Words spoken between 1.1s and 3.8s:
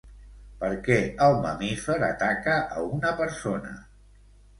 el mamífer ataca a una persona?